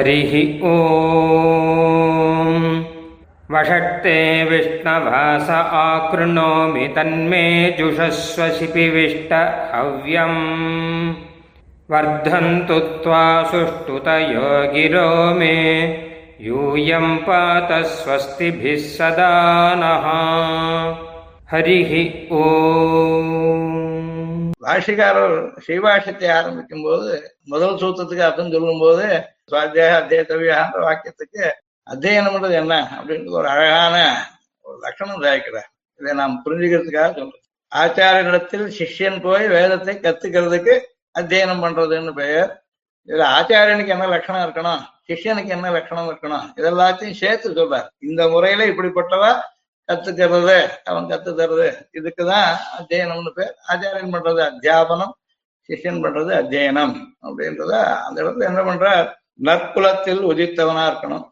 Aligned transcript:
हरिः 0.00 0.32
ॐ 0.68 0.74
वषट्ते 3.50 4.16
विष्णवास 4.44 5.50
आकृणोमि 5.50 6.86
तन्मे 6.96 7.44
जुषस्व 7.78 8.48
शिपिविष्ट 8.58 9.32
हव्यम् 9.74 10.40
वर्धन्तु 11.88 12.78
त्वा 13.04 13.22
सुष्ठुतयो 13.52 14.50
गिरो 14.72 15.08
मे 15.38 15.54
यूयं 16.46 17.16
पात 17.26 17.72
स्वस्तिभिः 17.92 18.76
सदा 18.88 19.32
नः 19.82 20.06
हरिः 21.52 21.92
ॐ 22.36 23.76
பாஷிகாரர் 24.62 25.34
ஸ்ரீபாஷ்யத்தை 25.64 26.28
ஆரம்பிக்கும் 26.36 26.84
போது 26.86 27.10
முதல் 27.52 27.76
சூத்திரத்துக்கு 27.80 28.24
அர்த்தம் 28.26 28.52
சொல்லும் 28.54 28.80
போது 28.84 29.04
சுவாத்தியாக 29.51 29.99
அத்தியத்தவியான்ற 30.01 30.79
வாக்கியத்துக்கு 30.87 31.51
அத்தியனம்ன்றது 31.89 32.51
என்ன 32.51 32.97
அப்படின்றது 32.99 33.29
ஒரு 33.29 33.47
அழகான 33.47 34.25
ஒரு 34.61 34.79
லட்சணம் 34.79 35.21
தயாரிக்கிறார். 35.21 35.69
இதை 35.99 36.13
நாம் 36.13 36.41
புரிஞ்சுக்கிறதுக்காக 36.45 37.09
சொல்றேன் 37.13 37.39
ஆச்சாரியனிடத்தில் 37.75 38.65
சிஷ்யன் 38.77 39.21
போய் 39.21 39.47
வேதத்தை 39.47 39.95
கத்துக்கிறதுக்கு 39.95 40.79
அத்தியனம் 41.19 41.63
பண்றதுன்னு 41.63 42.13
பெயர். 42.13 42.63
இதுல 43.07 43.23
ஆச்சாரியனுக்கு 43.37 43.87
என்ன 43.87 44.07
லட்சணம் 44.07 44.49
இருக்கணும்? 44.49 44.81
சிஷ்யனுக்கு 45.07 45.47
என்ன 45.47 45.71
லட்சணம் 45.71 46.09
இருக்கணும்? 46.09 46.45
இதெல்லாத்தையும் 46.55 47.11
சேர்த்து 47.11 47.51
சொல்றார். 47.51 47.87
இந்த 47.97 48.27
முறையில 48.27 48.65
இப்படிப்பட்டவா 48.65 49.41
கத்துக்கிறது? 49.87 50.69
அவன் 50.83 51.03
கத்து 51.03 51.31
தருது 51.33 51.87
இதுக்குதான் 51.93 52.55
அத்தியனம்னு 52.79 53.29
பேர். 53.29 53.55
ஆச்சாரியன் 53.67 54.13
பண்றது 54.15 54.41
அத்தியாபனம் 54.51 55.11
சிஷ்யன் 55.69 56.03
பண்றது 56.03 56.31
அத்தியனம் 56.41 56.95
அப்படின்றத 57.21 57.73
அந்த 58.05 58.23
இடத்துல 58.23 58.43
என்ன 58.43 58.61
பண்றார்? 58.61 59.09
நற்குலத்தில் 59.47 60.21
உதித்தவனா 60.31 60.83
இருக்கணும். 60.89 61.25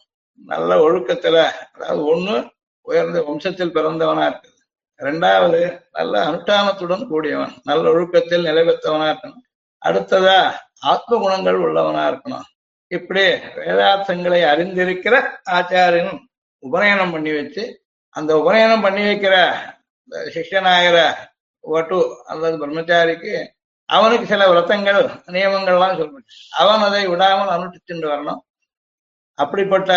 நல்ல 0.51 0.69
ஒழுக்கத்துல 0.85 1.37
அதாவது 1.73 2.01
ஒண்ணு 2.13 2.35
உயர்ந்த 2.85 3.19
வம்சத்தில் 3.27 3.75
பிறந்தவனா 3.77 4.23
இருக்குது. 4.29 4.55
ரெண்டாவது 4.99 5.59
நல்ல 5.91 6.13
அனுஷ்டானத்துடன் 6.29 7.07
கூடியவன் 7.07 7.53
நல்ல 7.63 7.83
ஒழுக்கத்தில் 7.93 8.47
நிலைபெற்றவனா 8.49 9.07
இருக்கணும். 9.11 9.43
அடுத்ததா 9.81 10.39
ஆத்ம 10.91 11.17
குணங்கள் 11.17 11.59
உள்ளவனா 11.65 12.03
இருக்கணும். 12.11 12.47
இப்படி 12.91 13.23
வேதார்த்தங்களை 13.65 14.41
அறிந்திருக்கிற 14.51 15.15
ஆச்சாரியன் 15.57 16.13
உபநயனம் 16.63 17.11
பண்ணி 17.11 17.31
வச்சு 17.31 17.63
அந்த 18.15 18.31
உபநயனம் 18.41 18.81
பண்ணி 18.81 19.01
வைக்கிற 19.01 19.35
சிஷ்யனாகிற 20.35 20.97
வட்டு 21.63 21.97
அல்லது 22.25 22.55
பிரம்மச்சாரிக்கு 22.61 23.33
அவனுக்கு 23.89 24.25
சில 24.31 24.43
விரதங்கள் 24.49 25.01
நியமங்கள்லாம் 25.35 25.97
சொல்லணும் 25.99 26.27
அவன் 26.61 26.83
அதை 26.87 27.03
விடாமல் 27.07 27.53
அனுஷ்டிச்சுட்டு 27.55 28.07
வரணும். 28.13 28.41
அப்படிப்பட்ட 29.39 29.91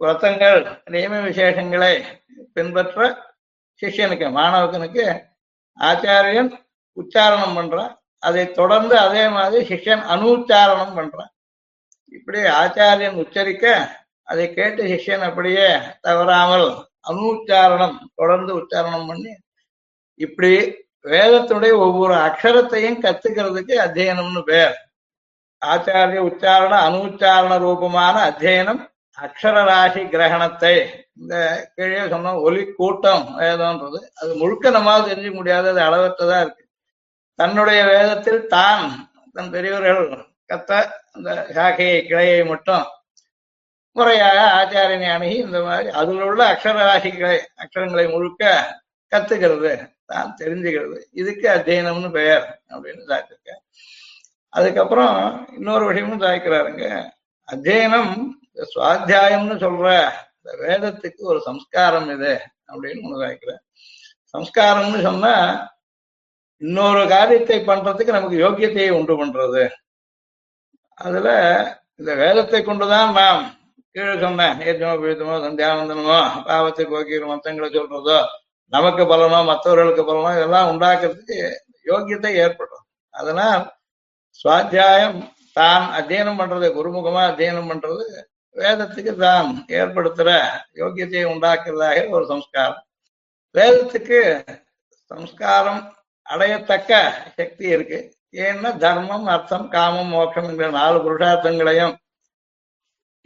விரதங்கள் 0.00 0.58
நியம 0.94 1.14
விசேஷங்களை 1.28 1.92
பின்பற்ற 2.52 3.08
சிஷியனுக்கு 3.82 4.28
மாணவகனுக்கு 4.38 5.04
ஆச்சாரியன் 5.78 6.50
உச்சாரணம் 6.96 7.56
பண்றான். 7.58 7.92
அதை 8.22 8.44
தொடர்ந்து 8.52 8.94
அதே 8.98 9.24
மாதிரி 9.28 9.60
சிஷ்யன் 9.70 10.04
அனுச்சாரணம் 10.14 10.96
பண்றான். 10.98 11.30
இப்படி 12.16 12.40
ஆச்சாரியன் 12.62 13.20
உச்சரிக்க 13.22 13.66
அதை 14.30 14.44
கேட்டு 14.54 14.82
சிஷ்யன் 14.92 15.24
அப்படியே 15.28 15.66
தவறாமல் 16.00 16.68
அனுச்சாரணம் 17.10 17.96
தொடர்ந்து 18.14 18.52
உச்சாரணம் 18.60 19.08
பண்ணி 19.10 19.32
இப்படி 20.20 20.52
வேதத்துடைய 21.04 21.72
ஒவ்வொரு 21.86 22.14
அக்ஷரத்தையும் 22.26 23.00
கத்துக்கிறதுக்கு 23.04 23.74
அத்தியனம்னு 23.84 24.42
பேர். 24.50 24.74
ஆச்சாரிய 25.62 26.20
உச்சாரண 26.28 26.74
அனுச்சாரண 26.88 27.52
ரூபமான 27.64 28.16
அத்தியனம் 28.30 28.80
அக்ஷர 29.18 29.56
ராசி 29.70 30.02
கிரகணத்தை. 30.14 30.74
இந்த 31.20 31.34
கீழே 31.76 32.04
சொன்ன 32.12 32.34
ஒலி 32.46 32.62
கூட்டம் 32.78 33.24
வேதம்ன்றது 33.40 34.00
அது 34.20 34.30
முழுக்க 34.42 34.70
நம்மால் 34.76 35.06
தெரிஞ்சுக்க 35.08 35.38
முடியாது 35.40 35.68
அது 35.72 35.80
அளவற்றதா 35.88 36.38
இருக்கு. 36.44 36.64
தன்னுடைய 37.38 37.80
வேதத்தில் 37.92 38.46
தான் 38.56 38.84
தன் 39.36 39.52
பெரியவர்கள் 39.54 40.00
கத்த 40.52 40.80
அந்த 41.16 41.30
சாக்கையை 41.56 41.98
கிளையை 42.08 42.40
மட்டும் 42.52 42.86
முறையாக 43.96 44.38
ஆச்சாரியனை 44.58 45.08
அணுகி 45.14 45.36
இந்த 45.46 45.58
மாதிரி 45.66 45.88
அதில் 46.00 46.24
உள்ள 46.28 46.42
அக்ஷர 46.52 46.76
ராசிகளை 46.88 47.38
அக்ஷரங்களை 47.62 48.06
முழுக்க 48.14 48.52
கத்துக்கிறது. 49.12 49.72
தான் 50.12 50.30
தெரிஞ்சுக்கிறது. 50.40 50.98
இதுக்கு 51.20 51.46
அத்தியனம்னு 51.54 52.10
பெயர் 52.18 52.46
அப்படின்னு 52.72 53.02
தாக்கிருக்க 53.12 53.50
அதுக்கப்புறம் 54.52 55.16
இன்னொரு 55.56 55.84
விஷயமும் 55.88 56.22
சாய்க்கிறாருங்க. 56.24 56.84
அத்தியனம் 57.48 58.12
சுவாத்தியாயம்னு 58.72 59.56
சொல்ற 59.64 59.88
இந்த 60.38 60.52
வேதத்துக்கு 60.62 61.22
ஒரு 61.32 61.40
சம்ஸ்காரம் 61.48 62.08
இது 62.14 62.32
அப்படின்னு 62.70 63.04
ஒண்ணு 63.06 63.22
சாய்க்கிறேன் 63.24 63.62
சம்ஸ்காரம்னு 64.34 65.00
சொன்னா 65.08 65.34
இன்னொரு 66.62 67.02
காரியத்தை 67.12 67.58
பண்றதுக்கு 67.68 68.16
நமக்கு 68.16 68.36
யோக்கியத்தையை 68.42 68.90
உண்டு 68.96 69.14
பண்றது. 69.20 69.62
அதுல 70.98 71.28
இந்த 72.00 72.12
வேதத்தை 72.22 72.60
கொண்டுதான் 72.62 73.10
நாம் 73.18 73.42
கீழே 73.94 74.14
சொன்னேன். 74.24 74.56
ஏற்றமோ 74.66 74.92
பீத்தமோ 75.02 75.36
சந்தியானந்தனமோ 75.46 76.18
பாவத்தை 76.48 76.84
போக்கிற 76.92 77.26
மத்தங்களை 77.30 77.68
சொல்றதோ 77.76 78.18
நமக்கு 78.72 79.02
பலனோ 79.12 79.38
மற்றவர்களுக்கு 79.50 80.02
பலனோ 80.08 80.30
இதெல்லாம் 80.36 80.70
உண்டாக்குறதுக்கு 80.72 81.38
யோக்கியத்தை 81.90 82.32
ஏற்படும். 82.44 82.84
அதனால் 83.14 83.62
சுவாத்தியாயம் 84.40 85.18
தான் 85.52 85.86
அத்தியனம் 85.98 86.40
பண்றது 86.40 86.66
குருமுகமா 86.76 87.22
அத்தியனம் 87.30 87.70
பண்றது 87.70 88.04
வேதத்துக்கு 88.56 89.12
தான் 89.16 89.48
ஏற்படுத்துற 89.78 90.30
யோக்கியத்தை 90.80 91.24
உண்டாக்குறதாக 91.32 91.98
ஒரு 92.16 92.24
சம்ஸ்காரம். 92.32 92.80
வேதத்துக்கு 93.54 94.20
சம்ஸ்காரம் 95.10 95.82
அடையத்தக்க 96.26 96.92
சக்தி 97.38 97.66
இருக்கு. 97.74 97.98
ஏன்னா 98.46 98.70
தர்மம் 98.84 99.26
அர்த்தம் 99.34 99.66
காமம் 99.68 100.12
மோட்சம் 100.14 100.48
என்கிற 100.50 100.68
நாலு 100.80 100.98
புருஷார்த்தங்களையும் 101.06 101.94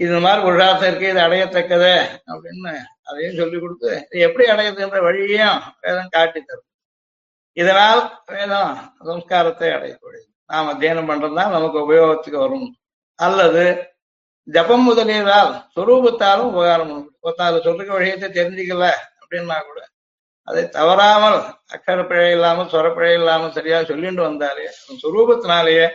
இது 0.01 0.19
மாதிரி 0.25 0.41
புருஷார்த்தம் 0.47 0.89
இருக்கு 0.91 1.11
இது 1.13 1.21
அடையத்தக்கது 1.27 1.93
அப்படின்னு 2.33 2.73
அதையும் 3.09 3.39
சொல்லி 3.41 3.59
கொடுத்து 3.59 3.91
இது 4.13 4.25
எப்படி 4.29 4.45
அடையதுன்ற 4.53 5.01
வழியையும் 5.07 5.59
வேதம் 5.85 6.13
காட்டி 6.17 6.41
தரும். 6.41 6.69
இதனால் 7.57 8.03
வேதம் 8.33 8.73
சம்ஸ்காரத்தை 9.09 9.69
அடையக்கூடியது 9.77 10.29
நாம் 10.51 10.71
அத்தியனம் 10.73 11.11
பண்றதுதான் 11.11 11.55
நமக்கு 11.57 11.79
உபயோகத்துக்கு 11.87 12.39
வரும். 12.45 12.69
அல்லது 13.19 13.65
ஜபம் 14.49 14.87
முதலியதால் 14.89 15.53
சுரூபத்தாலும் 15.75 16.51
உபகாரம் 16.53 16.91
உண்டு. 16.95 17.11
ஒருத்தாள் 17.25 17.65
சொல்ற 17.67 17.91
விஷயத்தை 18.01 18.29
தெரிஞ்சுக்கல 18.39 18.87
அப்படின்னா 19.23 19.59
கூட 19.69 19.81
அதை 20.49 20.63
தவறாமல் 20.69 21.39
அக்கர 21.75 21.99
பிழை 22.09 22.31
இல்லாமல் 22.37 22.73
சொரப்பிழை 22.73 23.13
இல்லாமல் 23.21 23.55
சரியா 23.57 23.79
சொல்லிட்டு 23.91 24.23
வந்தாலே 24.23 24.67
சுரூபத்தினாலேயே 25.03 25.87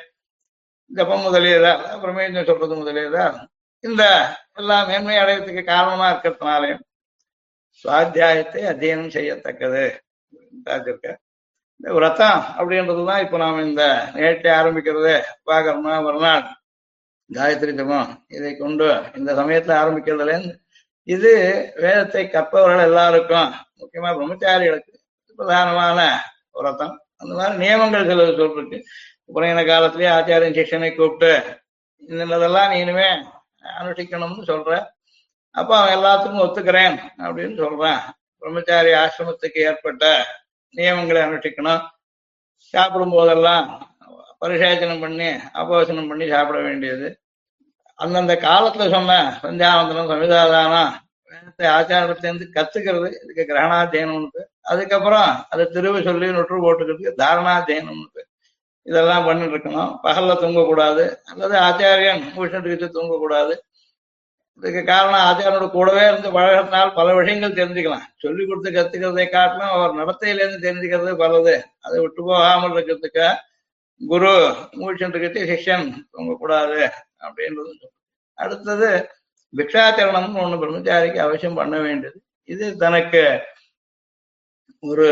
ஜபம் 0.91 1.23
முதலியதால் 1.25 1.83
பிரமேஜம் 2.03 2.47
சொல்றது 2.49 2.75
முதலியதால் 2.75 3.37
இந்த 3.83 4.03
எல்லாம் 4.53 4.87
மேன்மை 4.87 5.17
அடையத்துக்கு 5.17 5.63
காரணமா 5.63 6.07
இருக்கிறதுனாலையும் 6.11 6.83
சுவாத்தியாயத்தை 7.85 8.61
அத்தியனம் 8.71 9.15
செய்யத்தக்கது 9.15 9.83
இருக்க 10.85 11.07
இந்த 11.79 11.89
விரதம் 11.95 12.41
அப்படின்றதுதான் 12.57 13.21
இப்ப 13.23 13.37
நாம 13.37 13.61
இந்த 13.61 13.83
நிகழ்ச்சி 14.13 14.49
ஆரம்பிக்கிறது. 14.59 15.13
பாக்கணும்னா 15.45 15.97
மறுநாள் 16.05 16.43
காயத்ரி 17.29 17.73
ஜபம் 17.77 18.09
இதை 18.27 18.51
கொண்டு 18.55 18.87
இந்த 19.15 19.31
சமயத்துல 19.33 19.77
ஆரம்பிக்கிறதுல 19.81 20.33
இது 21.07 21.31
வேதத்தை 21.83 22.23
கற்பவர்கள் 22.25 22.87
எல்லாருக்கும் 22.87 23.49
முக்கியமா 23.79 24.09
பிரம்மச்சாரிகளுக்கு 24.17 24.93
பிரதானமான 25.39 25.99
விரதம். 26.57 26.95
அந்த 27.17 27.31
மாதிரி 27.37 27.57
நியமங்கள் 27.63 28.09
சில 28.09 28.25
சொல்லிருக்கு. 28.39 28.77
புறையின 29.33 29.63
காலத்திலேயே 29.63 30.11
ஆச்சாரியன் 30.17 30.57
சிஷ்யனை 30.57 30.91
கூப்பிட்டு 30.93 31.31
இந்ததெல்லாம் 32.03 32.69
நீ 32.71 32.77
இனிமே 32.79 33.09
அனுஷ்டிக்கணும்னு 33.63 34.43
சொல்ற. 34.51 34.87
அப்ப 35.55 35.71
அவன் 35.77 35.95
எல்லாத்துக்கும் 35.97 36.43
ஒத்துக்கிறேன் 36.45 36.97
அப்படின்னு 37.17 37.55
சொல்றான். 37.63 38.01
பிரம்மச்சாரி 38.37 38.91
ஆசிரமத்துக்கு 38.91 39.59
ஏற்பட்ட 39.69 40.03
நியமங்களை 40.75 41.21
அனுஷ்டிக்கணும். 41.27 41.83
சாப்பிடும் 42.73 43.11
போதெல்லாம் 43.11 43.65
பரிசேச்சனம் 44.41 44.99
பண்ணி 44.99 45.29
அபோசனம் 45.51 46.07
பண்ணி 46.07 46.29
சாப்பிட 46.29 46.59
வேண்டியது. 46.59 47.19
அந்தந்த 47.99 48.33
காலத்துல 48.35 48.85
சொன்ன 48.91 49.39
சந்தியாவந்தனம் 49.43 50.11
சமிதாதானம் 50.11 50.91
வேதத்தை 51.31 51.65
ஆச்சாரத்திலேருந்து 51.67 52.45
கத்துக்கிறது 52.57 53.07
இதுக்கு 53.23 53.43
கிரகணாத்தியனம்னு 53.49 54.43
அதுக்கப்புறம் 54.61 55.45
அதை 55.49 55.65
திருவு 55.65 56.03
சொல்லி 56.03 56.27
நொற்று 56.27 56.57
போட்டுக்கிறதுக்கு 56.65 57.19
தாரணாத்தியனம்னு 57.23 58.18
இதெல்லாம் 58.89 59.25
பண்ணிட்டு 59.27 59.55
இருக்கணும் 59.55 59.91
பகல்ல 60.05 60.35
தூங்கக்கூடாது. 60.43 61.03
அல்லது 61.31 61.55
ஆச்சாரியன் 61.67 62.23
பூஷணத்துக்கு 62.35 62.75
வச்சு 62.75 62.95
தூங்கக்கூடாது. 62.95 63.55
இதுக்கு 64.59 64.81
காரணம் 64.85 65.25
ஆச்சாரனோட 65.27 65.67
கூடவே 65.75 66.01
இருந்து 66.07 66.29
பழகிறதுனால 66.37 66.87
பல 66.93 67.07
விஷயங்கள் 67.19 67.57
தெரிஞ்சுக்கலாம். 67.59 68.07
சொல்லி 68.23 68.43
கொடுத்து 68.45 68.69
கத்துக்கிறதை 68.77 69.25
காட்டிலும் 69.35 69.73
அவர் 69.75 69.99
நடத்தையிலேருந்து 69.99 70.65
தெரிஞ்சுக்கிறது 70.65 71.13
பலது. 71.23 71.53
அதை 71.85 71.97
விட்டு 72.01 72.23
போகாமல் 72.29 72.73
இருக்கிறதுக்கு 72.73 73.27
குரு 74.01 74.33
மூழ்கிட்டு 74.79 75.41
சிஷ்யன் 75.51 75.87
தூங்கக்கூடாது 76.13 76.79
அப்படின்றது 77.25 77.87
அடுத்தது 78.43 78.89
பிக்ஷாச்சரணம்னு 79.53 80.43
ஒண்ணு 80.43 80.59
பிரம்மச்சாரிக்கு 80.61 81.19
அவசியம் 81.27 81.57
பண்ண 81.59 81.75
வேண்டியது. 81.85 82.17
இது 82.53 82.65
தனக்கு 82.83 83.23
ஒரு 84.83 85.07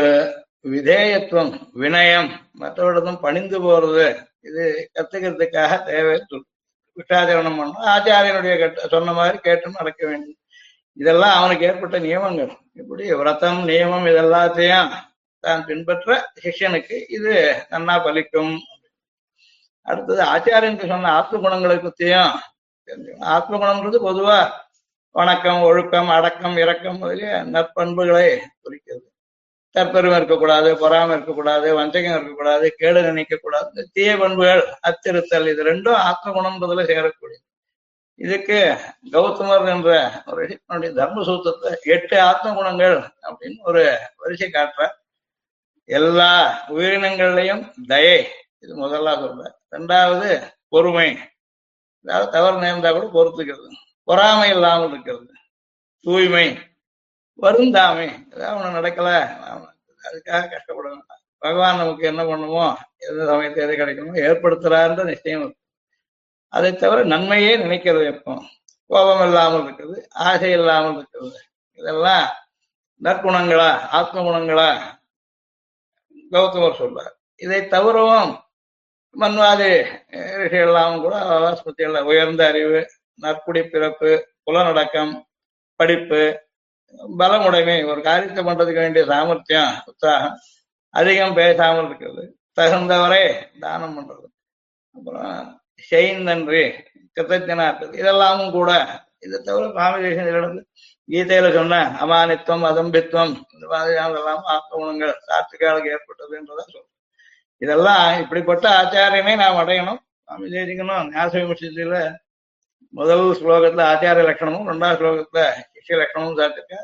விதேயத்துவம் 0.64 1.52
வினயம் 1.82 2.30
மற்றவரிடம் 2.60 3.20
பணிந்து 3.20 3.58
போறது 3.62 4.06
இது 4.40 4.90
கத்துக்கிறதுக்காக 4.94 5.84
தேவை. 5.84 6.14
பிக்ஷாச்சரணம் 6.96 7.56
பண்ணணும். 7.58 7.84
ஆச்சாரியனுடைய 7.94 8.88
சொன்ன 8.88 9.12
மாதிரி 9.12 9.38
கேட்டு 9.38 9.70
நடக்க 9.70 10.06
வேண்டியது 10.06 10.40
இதெல்லாம் 10.92 11.34
அவனுக்கு 11.38 11.66
ஏற்பட்ட 11.66 11.98
நியமங்கள். 11.98 12.50
இப்படி 12.72 13.14
விரதம் 13.14 13.60
நியமம் 13.68 14.08
இதெல்லாத்தையும் 14.12 14.90
தான் 15.40 15.64
பின்பற்ற 15.64 16.30
சிஷ்யனுக்கு 16.42 16.96
இது 17.08 17.34
நன்னா 17.70 17.96
பலிக்கும். 18.06 18.58
அடுத்தது 19.82 20.22
ஆச்சாரியனுக்கு 20.24 20.88
சொன்ன 20.88 21.12
ஆத்ம 21.12 21.38
குணங்களை 21.38 21.76
பத்தியும் 21.76 22.32
தெரிஞ்சுக்கணும். 22.88 23.28
ஆத்ம 23.36 23.58
குணம்ன்றது 23.58 23.98
பொதுவா 24.08 24.50
வணக்கம் 25.10 25.62
ஒழுக்கம் 25.62 26.08
அடக்கம் 26.08 26.56
இரக்கம் 26.56 26.98
முதலிய 26.98 27.30
நற்பண்புகளை 27.54 28.38
குறிக்கிறது. 28.62 29.07
தற்பெருமை 29.74 30.16
இருக்கக்கூடாது 30.16 30.68
பொறாமை 30.76 31.12
இருக்கக்கூடாது 31.16 31.66
வஞ்சகம் 31.78 32.14
இருக்கக்கூடாது 32.14 32.66
கேடு 32.76 33.00
நினைக்க 33.02 33.34
கூடாது 33.36 33.88
தீய 33.92 34.10
பண்புகள் 34.16 34.62
அத்திருத்தல் 34.88 35.50
இது 35.52 35.62
ரெண்டும் 35.70 36.00
ஆத்ம 36.08 36.32
குணம்ன்றதுல 36.36 36.84
சேரக்கூடியது. 36.90 37.44
இதுக்கு 38.20 38.58
கௌதமர் 39.12 39.68
என்ற 39.74 39.90
ஒரு 40.26 40.38
ரிஷியினுடைய 40.42 40.90
தர்மசூத்திரத்தை 41.00 41.72
எட்டு 41.96 42.16
ஆத்ம 42.20 42.54
குணங்கள் 42.54 42.96
அப்படின்னு 43.28 43.58
ஒரு 43.70 43.82
வரிசை 44.22 44.48
காட்டுற 44.50 44.86
எல்லா 45.88 46.32
உயிரினங்கள்லையும் 46.74 47.62
தயை 47.86 48.18
இது 48.62 48.72
முதல்ல 48.84 49.12
சொல்ற 49.22 49.44
ரெண்டாவது 49.76 50.30
பொறுமை 50.74 51.08
அதாவது 52.04 52.32
தவறு 52.34 52.56
நேர்ந்தா 52.64 52.90
கூட 52.92 53.06
பொறுத்துக்கிறது. 53.16 53.68
பொறாமை 54.08 54.48
இல்லாமல் 54.50 54.90
இருக்கிறது. 54.92 55.32
தூய்மை 56.06 56.46
வருந்தாமே. 57.38 58.08
ஏதாவது 58.34 58.56
ஒண்ணு 58.58 58.78
நடக்கல. 58.78 59.10
அதுக்காக 60.08 60.42
கஷ்டப்பட 60.54 60.86
வேண்டாம் 60.88 61.22
பகவான் 61.44 61.80
நமக்கு 61.80 62.04
என்ன 62.10 62.22
பண்ணுமோ 62.24 62.64
எந்த 63.08 63.20
சமயத்தை 63.30 63.60
எது 63.64 63.74
கிடைக்கணுமோ 63.80 64.22
ஏற்படுத்துறாருன்ற 64.28 65.02
நிச்சயம் 65.12 65.42
இருக்கு. 65.42 65.62
அதை 66.52 66.70
தவிர 66.74 66.98
நன்மையே 67.12 67.52
நினைக்கிறது 67.64 68.04
எப்போ 68.14 68.34
கோபம் 68.90 69.22
இல்லாமல் 69.26 69.62
இருக்குது 69.64 69.96
ஆசை 70.28 70.50
இல்லாமல் 70.58 70.96
இருக்குது. 70.96 71.30
இதெல்லாம் 71.78 72.26
நற்குணங்களா 73.00 73.70
ஆத்ம 73.98 74.22
குணங்களா 74.28 74.68
கௌதமர் 76.32 76.80
சொல்றார். 76.80 77.12
இதை 77.44 77.60
தவிரவும் 77.74 78.30
மன்வாதி 79.16 79.70
ரிஷிகள்லாம் 80.40 80.96
கூட 81.04 81.16
ஸ்மிருதிகள் 81.58 82.08
உயர்ந்த 82.10 82.42
அறிவு 82.50 82.80
நற்குடி 83.22 83.62
பிறப்பு 83.72 84.10
புலநடக்கம் 84.44 85.12
படிப்பு 85.80 86.22
பலமுடைமை 87.18 87.76
ஒரு 87.90 88.00
காரியத்தை 88.02 88.44
பண்றதுக்கு 88.44 88.84
வேண்டிய 88.84 89.04
சாமர்த்தியம் 89.04 89.74
உற்சாகம் 89.84 90.36
அதிகம் 90.94 91.34
பேசாமல் 91.34 91.86
இருக்கிறது. 91.86 92.22
தகுந்தவரை 92.56 93.24
தானம் 93.60 93.96
பண்றது. 93.98 94.26
அப்புறம் 94.96 95.60
செய்நன்றி 95.90 96.62
கிருத்தஜனாக்கள் 97.16 97.92
இதெல்லாமும் 98.00 98.50
கூட 98.50 98.70
இதை 99.18 99.40
தவிர 99.44 99.64
சுவாமி 99.68 99.98
தேசத்திலிருந்து 100.06 100.60
கீதையில 101.08 101.52
சொன்ன 101.54 101.76
அமானித்துவம் 102.00 102.66
அதம்பித்துவம் 102.70 103.34
இந்த 103.54 103.66
மாதிரியானதெல்லாம் 103.66 104.42
ஆத்ம 104.54 104.76
குணங்கள் 104.76 105.14
சாத்துக்காலுக்கு 105.28 105.92
ஏற்பட்டதுன்றதா 105.94 106.64
சொல்றேன். 106.72 106.92
இதெல்லாம் 107.62 108.20
இப்படிப்பட்ட 108.20 108.66
ஆச்சாரியமே 108.82 109.36
நாம் 109.36 109.56
அடையணும் 109.56 110.00
சுவாமி 110.24 110.48
தேசிக்கணும் 110.48 111.08
ஞாச 111.12 111.32
விமர்சனத்துல 111.38 111.98
முதல் 112.94 113.24
ஸ்லோகத்துல 113.38 113.82
ஆச்சார 113.90 114.22
லட்சணமும் 114.28 114.68
ரெண்டாவது 114.70 114.98
ஸ்லோகத்துல 115.00 115.40
சிஷ்ய 115.72 115.96
லட்சணமும் 115.98 116.38
சாத்திருக்க 116.38 116.76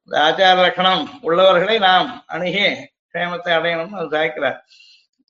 இந்த 0.00 0.14
ஆச்சார 0.26 0.56
லட்சணம் 0.58 1.02
உள்ளவர்களை 1.22 1.76
நாம் 1.80 2.08
அணுகி 2.26 2.66
க்ஷேமத்தை 3.10 3.52
அடையணும்னு 3.56 4.00
அது 4.00 4.14
சாய்க்கிறார். 4.16 4.58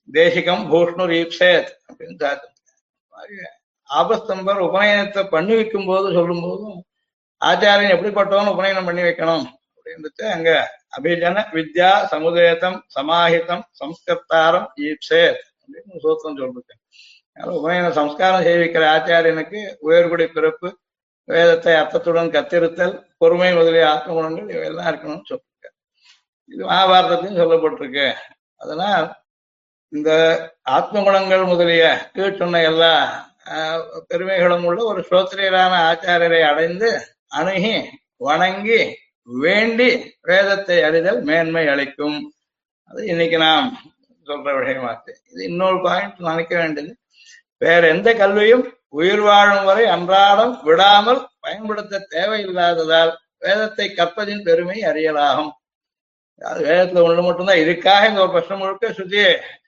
தேசிகம் 0.08 0.62
பூஷ்ணு 0.70 1.04
ரீப்சேத் 1.12 1.70
அப்படின்னு 1.88 2.16
சாத்திருக்கார் 2.22 3.54
ஆபஸ்தம்பர் 3.88 4.58
உபநயனத்தை 4.66 5.22
பண்ணி 5.28 5.54
வைக்கும் 5.54 5.86
போது 5.86 6.06
சொல்லும் 6.12 6.42
போதும் 6.42 6.78
ஆச்சாரியன் 7.40 7.94
எப்படிப்பட்டவன் 7.94 8.52
உபநயனம் 8.54 8.88
பண்ணி 8.88 9.02
வைக்கணும் 9.02 9.46
அப்படின்றது 9.76 10.24
அங்க 10.34 10.50
அபிஜன 10.96 11.44
வித்யா 11.54 11.90
சமுதேதம் 12.12 12.78
சமாஹிதம் 12.96 13.64
சம்ஸ்கர்த்தாரம் 13.80 14.68
ஈப்சேத் 14.86 15.40
அப்படின்னு 15.58 16.02
சூத்திரம் 16.04 16.38
சொல்லிருக்கேன் 16.40 16.82
உபநயன 17.56 17.88
சம்ஸ்காரம் 17.98 18.46
செய்விக்கிற 18.46 18.84
ஆச்சாரியனுக்கு 18.94 19.60
உயர்குடி 19.86 20.26
பிறப்பு 20.36 20.68
வேதத்தை 21.28 21.72
அர்த்தத்துடன் 21.80 22.32
கத்திருத்தல் 22.34 22.94
பொறுமை 23.20 23.50
முதலிய 23.58 23.84
ஆத்ம 23.92 24.14
குணங்கள் 24.16 24.52
இவையெல்லாம் 24.54 24.90
இருக்கணும்னு 24.90 25.28
சொல்லியிருக்க 25.30 25.66
இது 26.50 26.62
மகாபாரதத்தையும் 26.70 27.40
சொல்லப்பட்டிருக்கு. 27.40 28.06
அதனால் 28.62 29.06
இந்த 29.92 30.10
ஆத்ம 30.76 31.02
குணங்கள் 31.06 31.44
முதலிய 31.50 31.84
கீழ்ச்சொன்ன 32.14 32.62
எல்லா 32.70 32.92
பெருமைகளும் 34.10 34.64
உள்ள 34.68 34.80
ஒரு 34.92 35.00
ஸ்ரோத்திரியரான 35.08 35.74
ஆச்சாரியரை 35.90 36.40
அடைந்து 36.48 36.88
அணுகி 37.38 37.74
வணங்கி 38.28 38.80
வேண்டி 39.28 39.88
வேதத்தை 40.30 40.76
அறிதல் 40.88 41.20
மேன்மை 41.28 41.64
அளிக்கும். 41.74 42.18
அது 42.90 43.00
இன்னைக்கு 43.12 43.38
நாம் 43.46 43.68
சொல்ற 44.26 44.52
விஷயமாச்சு 44.58 45.12
இது 45.30 45.40
இன்னொரு 45.50 45.78
பாயிண்ட் 45.86 46.18
நினைக்க 46.28 46.54
வேண்டியது. 46.60 46.92
வேற 47.62 47.82
எந்த 47.94 48.08
கல்வியும் 48.14 48.64
உயிர் 48.98 49.22
வாழும் 49.26 49.64
வரை 49.68 49.84
அன்றாடம் 49.94 50.52
விடாமல் 50.66 51.20
பயன்படுத்த 51.44 52.04
தேவையில்லாததால் 52.14 53.12
வேதத்தை 53.44 53.86
கற்பதின் 53.98 54.44
பெருமை 54.46 54.78
அறியலாகும். 54.90 55.50
அது 56.40 56.60
வேதத்துல 56.68 57.04
ஒண்ணு 57.08 57.22
மட்டும்தான். 57.26 57.62
இதுக்காக 57.64 58.08
இந்த 58.10 58.20
ஒரு 58.24 58.32
பிரச்சனை 58.34 58.58
முழுக்க 58.60 58.92
சுத்தி 58.98 59.22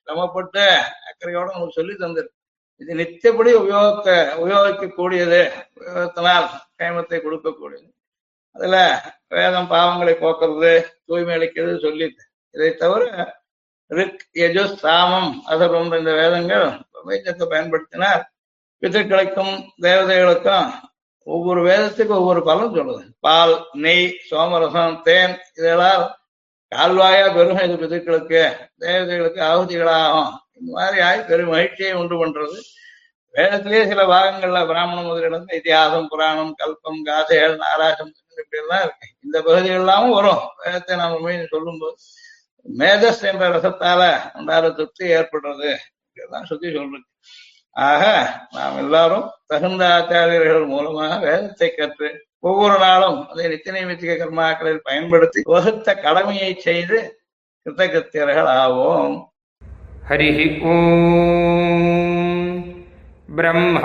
சிரமப்பட்டு 0.04 0.64
அக்கறையோட 1.08 1.46
நமக்கு 1.54 1.78
சொல்லி 1.78 1.94
தந்திருக்கு. 1.94 2.36
இது 2.80 2.92
நித்தியப்படி 3.00 3.50
உபயோகத்தை 3.60 4.16
உபயோகிக்கக்கூடியது. 4.42 5.40
உபயோகத்தினால் 5.78 6.46
கேமத்தை 6.80 7.18
கொடுக்கக்கூடியது. 7.26 7.88
அதுல 8.56 8.76
வேதம் 9.34 9.70
பாவங்களை 9.72 10.14
போக்குறது 10.22 10.72
தூய்மை 11.06 11.34
அளிக்கிறது 11.36 11.74
சொல்லி 11.86 12.06
இதை 12.54 12.70
தவிர 12.82 13.02
ரிக் 13.90 14.24
யஜு 14.40 14.64
சாமம் 14.82 15.30
அதர்வம் 15.52 15.94
இந்த 15.98 16.12
வேதங்கள் 16.20 16.66
வைத்தியத்தை 17.06 17.46
பயன்படுத்தினால் 17.46 18.22
பித்திருக்களுக்கும் 18.82 19.54
தேவதைகளுக்கும் 19.82 20.70
ஒவ்வொரு 21.26 21.60
வேதத்துக்கும் 21.70 22.20
ஒவ்வொரு 22.22 22.42
பலன் 22.42 22.74
சொல்லுது. 22.74 23.02
பால் 23.20 23.54
நெய் 23.72 24.06
சோமரசம் 24.30 25.02
தேன் 25.02 25.34
இதெல்லாம் 25.54 26.04
கால்வாயா 26.76 27.34
பெருமை 27.34 27.62
இது 27.70 27.76
பிதுக்களுக்கு 27.82 28.42
தேவதைகளுக்கு 28.78 29.40
ஆகுதிகளாகும். 29.40 30.30
இந்த 30.58 30.70
மாதிரி 30.72 31.00
ஆகி 31.00 31.20
பெரும் 31.20 31.48
மகிழ்ச்சியை 31.48 31.92
உண்டு 31.92 32.26
பண்றது. 32.26 32.58
வேதத்திலேயே 33.34 33.82
சில 33.86 34.04
பாகங்கள்ல 34.06 34.60
பிராமண 34.66 35.00
முதலிடம் 35.02 35.46
இதிகாசம் 35.48 36.08
புராணம் 36.08 36.54
கல்பம் 36.58 37.02
காதைகள் 37.04 37.56
நாராசம் 37.56 38.12
இப்படி 38.28 38.62
எல்லாம் 38.62 38.82
இருக்கு. 38.82 39.06
இந்த 39.24 39.36
பகுதிகள்லாமும் 39.40 40.12
வரும். 40.12 40.42
வேதத்தை 40.64 40.96
நாம 40.96 41.18
மீன் 41.18 41.46
சொல்லும்போது 41.46 41.96
மேதஸ் 42.78 43.22
என்ற 43.22 43.48
ரசத்தால 43.48 44.02
உண்டாத 44.34 44.70
திருப்தி 44.70 45.04
ஏற்படுறது. 45.06 45.70
இதான் 46.14 46.42
சுத்தி 46.42 46.74
சொல்றது. 46.74 47.04
ஆக 47.72 48.32
நாம் 48.50 48.76
எல்லாரும் 48.76 49.30
தகுந்த 49.46 49.86
ஆச்சாரியர்கள் 49.86 50.66
மூலமாக 50.66 51.18
வேதத்தை 51.18 51.74
கற்று 51.74 52.26
ஒவ்வொரு 52.38 52.78
நாளும் 52.78 53.28
அதை 53.28 53.46
நித்தினை 53.46 53.68
மித்திக 53.68 54.16
கர்மாக்களில் 54.16 54.80
பயன்படுத்தி 54.82 55.42
வகுத்த 55.44 55.94
கடமையை 55.94 56.54
செய்து 56.54 57.22
கிருத்தகிருத்தியர்கள் 57.64 58.46
ஆவோம். 58.46 59.24
ஹரிஹி 60.08 60.62
ஓம். 60.62 62.64
பிரம்ம 63.36 63.80